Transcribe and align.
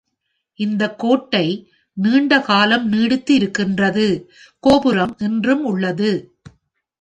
இந்த 0.59 0.83
கோட்டை 0.95 1.45
நீண்ட 1.97 2.39
காலம் 2.41 2.87
நீடித்து 2.87 3.33
இருக்கின்றது, 3.33 4.07
கோபுரம் 4.63 5.15
இன்றும் 5.19 5.63
உள்ளது. 5.65 6.11